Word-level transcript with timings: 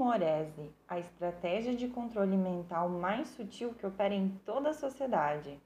rumorese, 0.00 0.72
a 0.88 0.98
estratégia 0.98 1.76
de 1.76 1.86
controle 1.86 2.34
mental 2.34 2.88
mais 2.88 3.28
sutil 3.28 3.74
que 3.74 3.86
opera 3.86 4.14
em 4.14 4.30
toda 4.46 4.70
a 4.70 4.74
sociedade. 4.74 5.60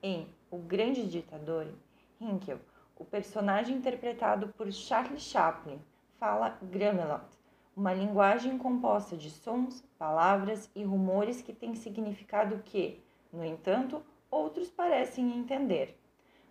Em 0.00 0.28
O 0.48 0.58
Grande 0.58 1.04
Ditador, 1.04 1.66
Hinkel, 2.20 2.60
o 2.96 3.04
personagem 3.04 3.76
interpretado 3.76 4.48
por 4.56 4.70
Charlie 4.70 5.18
Chaplin, 5.18 5.80
fala 6.16 6.56
Gramelot, 6.62 7.24
uma 7.76 7.92
linguagem 7.92 8.56
composta 8.56 9.16
de 9.16 9.28
sons, 9.30 9.82
palavras 9.98 10.70
e 10.72 10.84
rumores 10.84 11.42
que 11.42 11.52
tem 11.52 11.74
significado 11.74 12.62
que, 12.64 13.02
no 13.32 13.44
entanto, 13.44 14.00
outros 14.30 14.70
parecem 14.70 15.36
entender. 15.36 15.98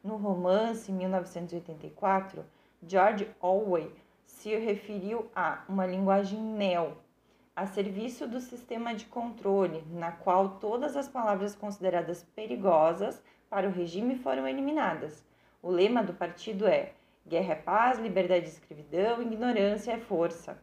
No 0.03 0.17
romance 0.17 0.91
1984, 0.91 2.43
George 2.85 3.29
Orwell 3.39 3.89
se 4.29 4.55
referiu 4.55 5.29
a 5.35 5.63
uma 5.67 5.87
linguagem 5.87 6.39
neo, 6.39 6.95
a 7.55 7.65
serviço 7.65 8.27
do 8.27 8.39
sistema 8.39 8.93
de 8.93 9.05
controle, 9.05 9.83
na 9.89 10.11
qual 10.11 10.59
todas 10.59 10.95
as 10.95 11.09
palavras 11.09 11.55
consideradas 11.55 12.23
perigosas 12.35 13.21
para 13.49 13.67
o 13.67 13.71
regime 13.71 14.15
foram 14.15 14.47
eliminadas. 14.47 15.25
O 15.61 15.69
lema 15.69 16.03
do 16.03 16.13
partido 16.13 16.67
é: 16.67 16.93
guerra 17.27 17.53
é 17.53 17.55
paz, 17.55 17.99
liberdade 17.99 18.45
é 18.45 18.49
escravidão, 18.49 19.21
ignorância 19.21 19.91
é 19.91 19.97
força. 19.97 20.61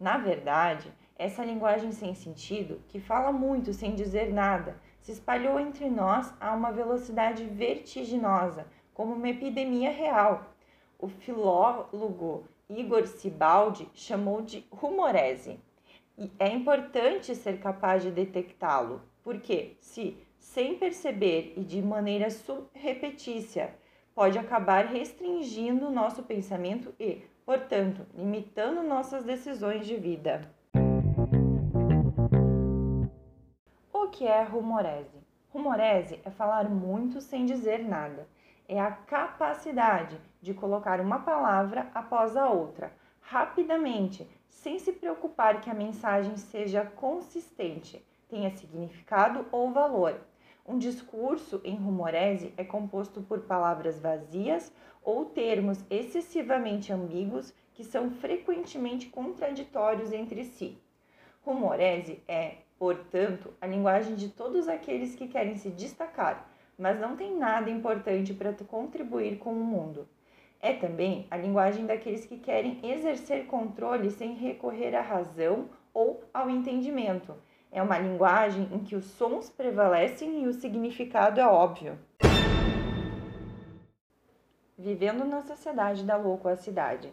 Na 0.00 0.16
verdade, 0.16 0.90
essa 1.18 1.44
linguagem 1.44 1.92
sem 1.92 2.14
sentido, 2.14 2.80
que 2.88 3.00
fala 3.00 3.32
muito 3.32 3.74
sem 3.74 3.94
dizer 3.94 4.32
nada, 4.32 4.80
se 5.00 5.12
espalhou 5.12 5.58
entre 5.58 5.90
nós 5.90 6.32
a 6.40 6.54
uma 6.54 6.72
velocidade 6.72 7.44
vertiginosa, 7.44 8.66
como 8.94 9.12
uma 9.12 9.28
epidemia 9.28 9.90
real. 9.90 10.54
O 10.98 11.08
filólogo 11.08 12.48
Igor 12.78 13.06
Sibaldi 13.06 13.88
chamou 13.92 14.40
de 14.40 14.66
rumorese. 14.70 15.60
E 16.16 16.30
é 16.38 16.48
importante 16.48 17.34
ser 17.34 17.60
capaz 17.60 18.02
de 18.02 18.10
detectá-lo, 18.10 19.02
porque 19.22 19.76
se, 19.80 20.16
sem 20.38 20.78
perceber 20.78 21.54
e 21.56 21.60
de 21.64 21.82
maneira 21.82 22.30
subrepetícia, 22.30 23.74
pode 24.14 24.38
acabar 24.38 24.86
restringindo 24.86 25.86
o 25.88 25.90
nosso 25.90 26.22
pensamento 26.22 26.94
e, 26.98 27.22
portanto, 27.44 28.06
limitando 28.14 28.82
nossas 28.82 29.24
decisões 29.24 29.86
de 29.86 29.96
vida. 29.96 30.50
O 33.92 34.08
que 34.08 34.26
é 34.26 34.42
rumorese? 34.42 35.22
Rumorese 35.50 36.20
é 36.24 36.30
falar 36.30 36.68
muito 36.68 37.20
sem 37.20 37.44
dizer 37.44 37.78
nada 37.78 38.26
é 38.72 38.80
a 38.80 38.90
capacidade 38.90 40.18
de 40.40 40.54
colocar 40.54 40.98
uma 40.98 41.18
palavra 41.18 41.90
após 41.94 42.38
a 42.38 42.48
outra, 42.48 42.90
rapidamente, 43.20 44.26
sem 44.48 44.78
se 44.78 44.92
preocupar 44.92 45.60
que 45.60 45.68
a 45.68 45.74
mensagem 45.74 46.38
seja 46.38 46.82
consistente, 46.82 48.02
tenha 48.30 48.50
significado 48.56 49.44
ou 49.52 49.70
valor. 49.70 50.18
Um 50.66 50.78
discurso 50.78 51.60
em 51.64 51.76
rumorese 51.76 52.54
é 52.56 52.64
composto 52.64 53.20
por 53.20 53.40
palavras 53.40 54.00
vazias 54.00 54.72
ou 55.02 55.26
termos 55.26 55.84
excessivamente 55.90 56.90
ambíguos 56.90 57.52
que 57.74 57.84
são 57.84 58.10
frequentemente 58.10 59.06
contraditórios 59.10 60.14
entre 60.14 60.44
si. 60.44 60.78
Rumorese 61.44 62.22
é, 62.26 62.58
portanto, 62.78 63.52
a 63.60 63.66
linguagem 63.66 64.14
de 64.14 64.30
todos 64.30 64.66
aqueles 64.66 65.14
que 65.14 65.28
querem 65.28 65.56
se 65.56 65.68
destacar, 65.68 66.48
mas 66.78 66.98
não 66.98 67.16
tem 67.16 67.36
nada 67.36 67.70
importante 67.70 68.34
para 68.34 68.52
contribuir 68.52 69.38
com 69.38 69.52
o 69.52 69.64
mundo. 69.64 70.08
É 70.60 70.72
também 70.72 71.26
a 71.30 71.36
linguagem 71.36 71.86
daqueles 71.86 72.24
que 72.24 72.38
querem 72.38 72.78
exercer 72.82 73.46
controle 73.46 74.10
sem 74.10 74.34
recorrer 74.34 74.94
à 74.94 75.00
razão 75.00 75.68
ou 75.92 76.22
ao 76.32 76.48
entendimento. 76.48 77.34
É 77.70 77.82
uma 77.82 77.98
linguagem 77.98 78.68
em 78.72 78.78
que 78.78 78.94
os 78.94 79.06
sons 79.06 79.50
prevalecem 79.50 80.44
e 80.44 80.46
o 80.46 80.52
significado 80.52 81.40
é 81.40 81.46
óbvio. 81.46 81.98
Vivendo 84.78 85.24
na 85.24 85.42
sociedade 85.42 86.04
da 86.04 86.16
loquacidade. 86.16 87.12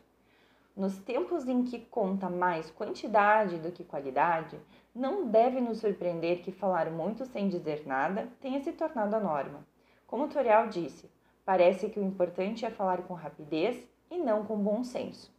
Nos 0.76 0.98
tempos 0.98 1.48
em 1.48 1.64
que 1.64 1.80
conta 1.80 2.30
mais 2.30 2.70
quantidade 2.72 3.58
do 3.58 3.72
que 3.72 3.84
qualidade, 3.84 4.60
não 4.94 5.28
deve 5.28 5.62
nos 5.62 5.80
surpreender 5.80 6.42
que 6.42 6.52
falar 6.52 6.90
muito 6.90 7.26
sem 7.26 7.48
dizer 7.48 7.86
nada 7.86 8.28
tenha 8.42 8.62
se 8.62 8.72
tornado 8.72 9.16
a 9.16 9.20
norma. 9.20 9.66
Como 10.08 10.28
Toriel 10.28 10.68
disse, 10.68 11.10
parece 11.46 11.90
que 11.90 12.00
o 12.00 12.04
importante 12.04 12.66
é 12.66 12.70
falar 12.70 13.04
com 13.04 13.14
rapidez 13.14 13.88
e 14.10 14.18
não 14.18 14.46
com 14.46 14.58
bom 14.58 14.84
senso. 14.84 15.32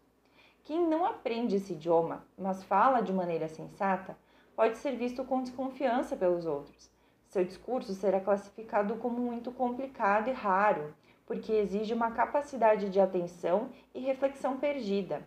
Quem 0.62 0.86
não 0.86 1.04
aprende 1.04 1.56
esse 1.56 1.72
idioma, 1.72 2.24
mas 2.38 2.62
fala 2.62 3.00
de 3.00 3.12
maneira 3.12 3.48
sensata, 3.48 4.16
pode 4.54 4.78
ser 4.78 4.96
visto 4.96 5.24
com 5.24 5.42
desconfiança 5.42 6.16
pelos 6.16 6.46
outros. 6.46 6.90
Seu 7.26 7.44
discurso 7.44 7.92
será 7.94 8.20
classificado 8.20 8.96
como 8.96 9.18
muito 9.18 9.50
complicado 9.50 10.28
e 10.28 10.32
raro, 10.32 10.94
porque 11.26 11.52
exige 11.52 11.94
uma 11.94 12.10
capacidade 12.10 12.88
de 12.88 13.00
atenção 13.00 13.70
e 13.94 14.00
reflexão 14.00 14.58
perdida. 14.58 15.26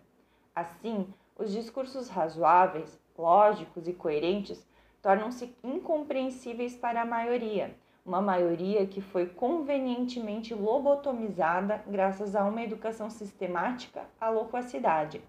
Assim, 0.53 1.13
os 1.37 1.51
discursos 1.51 2.09
razoáveis, 2.09 2.99
lógicos 3.17 3.87
e 3.87 3.93
coerentes 3.93 4.65
tornam-se 5.01 5.55
incompreensíveis 5.63 6.75
para 6.75 7.01
a 7.01 7.05
maioria, 7.05 7.75
uma 8.05 8.21
maioria 8.21 8.85
que 8.85 9.01
foi 9.01 9.27
convenientemente 9.27 10.53
lobotomizada 10.53 11.83
graças 11.87 12.35
a 12.35 12.43
uma 12.43 12.61
educação 12.61 13.09
sistemática 13.09 14.05
à 14.19 14.29
loquacidade. 14.29 15.21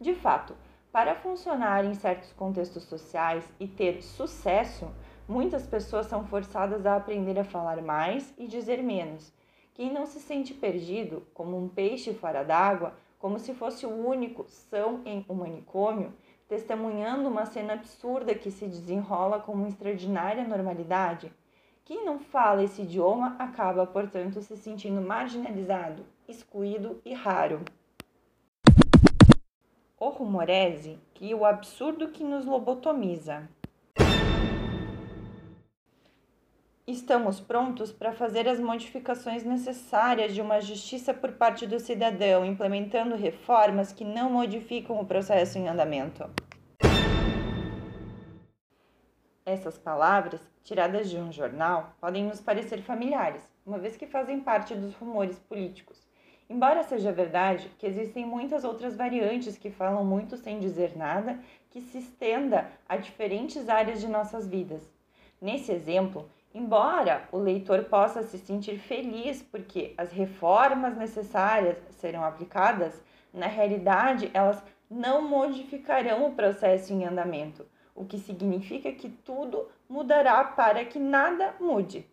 De 0.00 0.14
fato, 0.14 0.54
para 0.92 1.14
funcionar 1.14 1.84
em 1.84 1.94
certos 1.94 2.32
contextos 2.32 2.84
sociais 2.84 3.44
e 3.60 3.68
ter 3.68 4.02
sucesso, 4.02 4.90
muitas 5.28 5.66
pessoas 5.66 6.06
são 6.06 6.26
forçadas 6.26 6.84
a 6.84 6.96
aprender 6.96 7.38
a 7.38 7.44
falar 7.44 7.80
mais 7.80 8.34
e 8.36 8.46
dizer 8.46 8.82
menos. 8.82 9.32
Quem 9.72 9.92
não 9.92 10.04
se 10.04 10.20
sente 10.20 10.52
perdido, 10.52 11.26
como 11.32 11.56
um 11.56 11.68
peixe 11.68 12.12
fora 12.12 12.42
d'água, 12.42 12.94
como 13.18 13.38
se 13.38 13.54
fosse 13.54 13.86
o 13.86 14.06
único 14.06 14.44
são 14.48 15.00
em 15.04 15.24
um 15.28 15.34
manicômio, 15.34 16.12
testemunhando 16.50 17.28
uma 17.28 17.46
cena 17.46 17.74
absurda 17.74 18.34
que 18.34 18.50
se 18.50 18.66
desenrola 18.66 19.38
com 19.38 19.52
uma 19.52 19.68
extraordinária 19.68 20.42
normalidade? 20.42 21.32
Quem 21.84 22.04
não 22.04 22.18
fala 22.18 22.64
esse 22.64 22.82
idioma 22.82 23.36
acaba, 23.38 23.86
portanto, 23.86 24.42
se 24.42 24.56
sentindo 24.56 25.00
marginalizado, 25.00 26.04
excluído 26.26 27.00
e 27.04 27.14
raro. 27.14 27.64
O 29.96 30.08
rumorese 30.08 30.98
cria 31.14 31.36
o 31.36 31.44
absurdo 31.44 32.08
que 32.08 32.24
nos 32.24 32.44
lobotomiza. 32.44 33.48
Estamos 36.90 37.38
prontos 37.38 37.92
para 37.92 38.12
fazer 38.12 38.48
as 38.48 38.58
modificações 38.58 39.44
necessárias 39.44 40.34
de 40.34 40.40
uma 40.40 40.60
justiça 40.60 41.14
por 41.14 41.30
parte 41.30 41.64
do 41.64 41.78
cidadão, 41.78 42.44
implementando 42.44 43.14
reformas 43.14 43.92
que 43.92 44.04
não 44.04 44.28
modificam 44.28 45.00
o 45.00 45.06
processo 45.06 45.56
em 45.56 45.68
andamento. 45.68 46.28
Essas 49.46 49.78
palavras, 49.78 50.40
tiradas 50.64 51.08
de 51.08 51.16
um 51.16 51.30
jornal, 51.30 51.94
podem 52.00 52.24
nos 52.24 52.40
parecer 52.40 52.82
familiares, 52.82 53.42
uma 53.64 53.78
vez 53.78 53.96
que 53.96 54.08
fazem 54.08 54.40
parte 54.40 54.74
dos 54.74 54.92
rumores 54.96 55.38
políticos. 55.38 55.96
Embora 56.48 56.82
seja 56.82 57.12
verdade 57.12 57.70
que 57.78 57.86
existem 57.86 58.26
muitas 58.26 58.64
outras 58.64 58.96
variantes 58.96 59.56
que 59.56 59.70
falam 59.70 60.04
muito 60.04 60.36
sem 60.36 60.58
dizer 60.58 60.96
nada, 60.96 61.38
que 61.70 61.80
se 61.80 61.98
estenda 61.98 62.68
a 62.88 62.96
diferentes 62.96 63.68
áreas 63.68 64.00
de 64.00 64.08
nossas 64.08 64.44
vidas. 64.48 64.82
Nesse 65.40 65.70
exemplo, 65.70 66.28
Embora 66.52 67.28
o 67.30 67.38
leitor 67.38 67.84
possa 67.84 68.24
se 68.24 68.36
sentir 68.36 68.76
feliz 68.78 69.40
porque 69.40 69.94
as 69.96 70.10
reformas 70.10 70.96
necessárias 70.96 71.78
serão 71.90 72.24
aplicadas, 72.24 73.00
na 73.32 73.46
realidade 73.46 74.30
elas 74.34 74.60
não 74.90 75.22
modificarão 75.22 76.26
o 76.26 76.34
processo 76.34 76.92
em 76.92 77.04
andamento, 77.04 77.64
o 77.94 78.04
que 78.04 78.18
significa 78.18 78.90
que 78.90 79.08
tudo 79.08 79.68
mudará 79.88 80.42
para 80.42 80.84
que 80.84 80.98
nada 80.98 81.54
mude. 81.60 82.04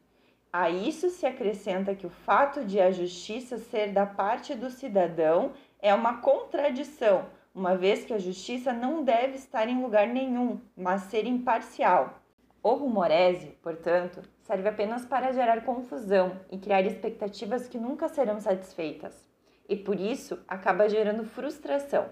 A 0.54 0.70
isso 0.70 1.10
se 1.10 1.26
acrescenta 1.26 1.96
que 1.96 2.06
o 2.06 2.12
fato 2.12 2.64
de 2.64 2.80
a 2.80 2.92
justiça 2.92 3.58
ser 3.58 3.92
da 3.92 4.06
parte 4.06 4.54
do 4.54 4.70
cidadão 4.70 5.54
é 5.82 5.94
uma 5.94 6.22
contradição, 6.22 7.26
uma 7.56 7.76
vez 7.76 8.06
que 8.06 8.14
a 8.14 8.20
justiça 8.20 8.72
não 8.72 9.04
deve 9.04 9.36
estar 9.36 9.68
em 9.68 9.82
lugar 9.82 10.08
nenhum, 10.08 10.62
mas 10.76 11.04
ser 11.04 11.26
imparcial. 11.26 12.22
O 12.68 12.74
rumorese, 12.74 13.58
portanto, 13.64 14.22
serve 14.42 14.68
apenas 14.68 15.06
para 15.06 15.32
gerar 15.32 15.64
confusão 15.64 16.38
e 16.52 16.58
criar 16.58 16.82
expectativas 16.82 17.66
que 17.66 17.78
nunca 17.78 18.10
serão 18.10 18.42
satisfeitas, 18.42 19.26
e 19.70 19.78
por 19.78 19.98
isso 19.98 20.38
acaba 20.46 20.90
gerando 20.90 21.24
frustração. 21.24 22.10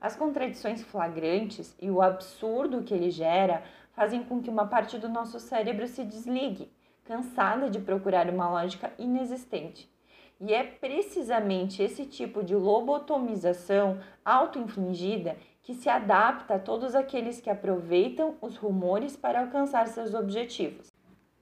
As 0.00 0.16
contradições 0.16 0.82
flagrantes 0.82 1.76
e 1.80 1.88
o 1.88 2.02
absurdo 2.02 2.82
que 2.82 2.92
ele 2.92 3.12
gera 3.12 3.62
fazem 3.92 4.24
com 4.24 4.42
que 4.42 4.50
uma 4.50 4.66
parte 4.66 4.98
do 4.98 5.08
nosso 5.08 5.38
cérebro 5.38 5.86
se 5.86 6.02
desligue, 6.02 6.72
cansada 7.04 7.70
de 7.70 7.78
procurar 7.78 8.28
uma 8.28 8.50
lógica 8.50 8.92
inexistente. 8.98 9.88
E 10.40 10.52
é 10.52 10.64
precisamente 10.64 11.80
esse 11.80 12.06
tipo 12.06 12.42
de 12.42 12.56
lobotomização 12.56 14.00
auto-infligida 14.24 15.36
que 15.62 15.74
se 15.74 15.88
adapta 15.88 16.56
a 16.56 16.58
todos 16.58 16.94
aqueles 16.94 17.40
que 17.40 17.48
aproveitam 17.48 18.34
os 18.40 18.56
rumores 18.56 19.16
para 19.16 19.40
alcançar 19.40 19.86
seus 19.86 20.12
objetivos. 20.12 20.88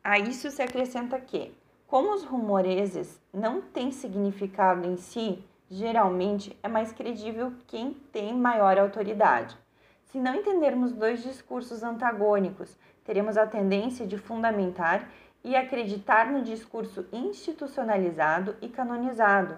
A 0.04 0.18
isso 0.18 0.50
se 0.50 0.62
acrescenta 0.62 1.18
que, 1.18 1.52
como 1.86 2.14
os 2.14 2.24
rumoreses 2.24 3.20
não 3.32 3.60
têm 3.60 3.90
significado 3.90 4.86
em 4.86 4.96
si, 4.96 5.42
geralmente 5.70 6.56
é 6.62 6.68
mais 6.68 6.92
credível 6.92 7.52
quem 7.66 7.94
tem 8.12 8.34
maior 8.34 8.78
autoridade. 8.78 9.56
Se 10.04 10.18
não 10.18 10.34
entendermos 10.34 10.92
dois 10.92 11.22
discursos 11.22 11.82
antagônicos, 11.82 12.76
teremos 13.04 13.36
a 13.36 13.46
tendência 13.46 14.06
de 14.06 14.18
fundamentar 14.18 15.08
e 15.42 15.56
acreditar 15.56 16.30
no 16.30 16.42
discurso 16.42 17.06
institucionalizado 17.12 18.56
e 18.60 18.68
canonizado. 18.68 19.56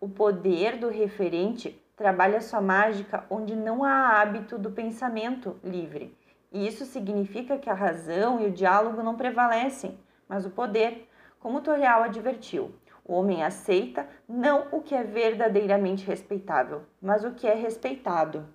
O 0.00 0.08
poder 0.08 0.78
do 0.78 0.88
referente 0.88 1.81
trabalha 2.02 2.40
sua 2.40 2.60
mágica 2.60 3.24
onde 3.30 3.54
não 3.54 3.84
há 3.84 4.20
hábito 4.20 4.58
do 4.58 4.72
pensamento 4.72 5.56
livre. 5.62 6.18
E 6.50 6.66
isso 6.66 6.84
significa 6.84 7.56
que 7.56 7.70
a 7.70 7.74
razão 7.74 8.40
e 8.40 8.46
o 8.46 8.50
diálogo 8.50 9.04
não 9.04 9.14
prevalecem, 9.14 9.96
mas 10.28 10.44
o 10.44 10.50
poder, 10.50 11.08
como 11.38 11.60
Torial 11.60 12.02
advertiu. 12.02 12.74
O 13.04 13.14
homem 13.14 13.44
aceita 13.44 14.08
não 14.28 14.66
o 14.72 14.80
que 14.82 14.96
é 14.96 15.04
verdadeiramente 15.04 16.04
respeitável, 16.04 16.82
mas 17.00 17.22
o 17.22 17.34
que 17.34 17.46
é 17.46 17.54
respeitado. 17.54 18.48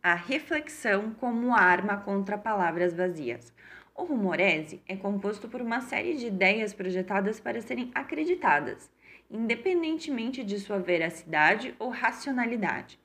A 0.00 0.14
reflexão 0.14 1.10
como 1.18 1.52
arma 1.52 1.96
contra 1.96 2.38
palavras 2.38 2.94
vazias. 2.94 3.52
O 3.96 4.02
rumorese 4.02 4.82
é 4.88 4.96
composto 4.96 5.48
por 5.48 5.62
uma 5.62 5.80
série 5.80 6.16
de 6.16 6.26
ideias 6.26 6.74
projetadas 6.74 7.38
para 7.38 7.60
serem 7.62 7.92
acreditadas, 7.94 8.90
independentemente 9.30 10.42
de 10.42 10.58
sua 10.58 10.80
veracidade 10.80 11.76
ou 11.78 11.90
racionalidade. 11.90 12.98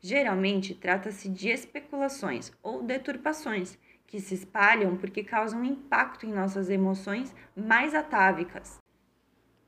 Geralmente 0.00 0.72
trata-se 0.72 1.28
de 1.28 1.48
especulações 1.48 2.52
ou 2.62 2.80
deturpações 2.80 3.76
que 4.06 4.20
se 4.20 4.34
espalham 4.34 4.96
porque 4.96 5.24
causam 5.24 5.64
impacto 5.64 6.24
em 6.24 6.32
nossas 6.32 6.70
emoções 6.70 7.34
mais 7.56 7.92
atávicas. 7.92 8.80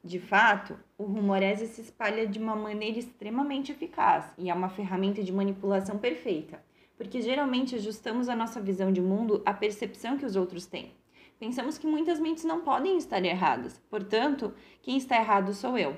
De 0.05 0.21
fato, 0.21 0.79
o 0.97 1.03
rumorese 1.03 1.67
se 1.67 1.81
espalha 1.81 2.25
de 2.25 2.39
uma 2.39 2.55
maneira 2.55 3.01
extremamente 3.01 3.73
eficaz 3.73 4.33
e 4.39 4.49
é 4.49 4.55
uma 4.55 4.69
ferramenta 4.69 5.25
de 5.25 5.33
manipulação 5.33 5.99
perfeita 5.99 6.68
porque 6.99 7.23
geralmente 7.23 7.77
ajustamos 7.77 8.29
a 8.29 8.35
nossa 8.35 8.61
visão 8.61 8.93
de 8.93 9.01
mundo 9.01 9.41
à 9.47 9.55
percepção 9.55 10.19
que 10.19 10.27
os 10.27 10.35
outros 10.35 10.67
têm. 10.67 10.93
Pensamos 11.39 11.79
que 11.79 11.87
muitas 11.87 12.19
mentes 12.19 12.43
não 12.43 12.63
podem 12.63 12.99
estar 12.99 13.25
erradas, 13.25 13.81
portanto, 13.89 14.53
quem 14.83 14.97
está 14.97 15.17
errado 15.17 15.55
sou 15.55 15.79
eu. 15.79 15.97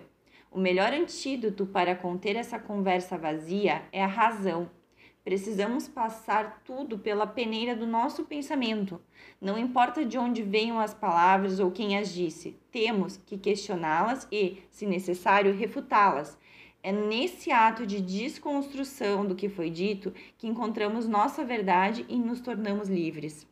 O 0.51 0.61
melhor 0.61 0.93
antídoto 0.93 1.65
para 1.65 1.97
conter 1.97 2.37
essa 2.37 2.59
conversa 2.59 3.17
vazia 3.17 3.83
é 3.91 4.05
a 4.05 4.07
razão. 4.07 4.71
Precisamos 5.25 5.87
passar 5.87 6.63
tudo 6.65 6.99
pela 6.99 7.27
peneira 7.27 7.75
do 7.77 7.87
nosso 7.87 8.25
pensamento. 8.25 9.01
Não 9.41 9.57
importa 9.57 10.05
de 10.05 10.19
onde 10.19 10.43
venham 10.43 10.81
as 10.81 10.93
palavras 10.93 11.61
ou 11.61 11.71
quem 11.71 11.97
as 11.97 12.13
disse, 12.13 12.59
temos 12.71 13.17
que 13.17 13.39
questioná-las 13.39 14.27
e, 14.31 14.63
se 14.71 14.87
necessário, 14.87 15.55
refutá-las, 15.55 16.39
é 16.83 16.93
nesse 16.93 17.51
ato 17.51 17.87
de 17.87 18.01
desconstrução 18.01 19.27
do 19.27 19.35
que 19.35 19.49
foi 19.49 19.71
dito 19.71 20.13
que 20.39 20.47
encontramos 20.47 21.07
nossa 21.07 21.45
verdade 21.45 22.07
e 22.09 22.17
nos 22.17 22.41
tornamos 22.41 22.89
livres. 22.89 23.47